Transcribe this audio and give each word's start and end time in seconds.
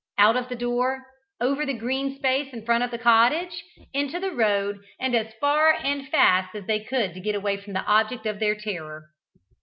Out 0.17 0.35
of 0.35 0.49
the 0.49 0.55
door, 0.55 1.03
over 1.39 1.63
the 1.63 1.75
green 1.77 2.15
space 2.17 2.51
in 2.53 2.65
front 2.65 2.83
of 2.83 2.89
the 2.89 2.97
cottage, 2.97 3.63
into 3.93 4.19
the 4.19 4.31
road, 4.31 4.79
and 4.99 5.13
as 5.15 5.31
far 5.39 5.73
and 5.75 6.09
fast 6.09 6.55
as 6.55 6.65
they 6.65 6.83
could 6.83 7.23
get 7.23 7.35
away 7.35 7.57
from 7.57 7.73
the 7.73 7.83
object 7.85 8.25
of 8.25 8.39
their 8.39 8.55
terror. 8.55 9.11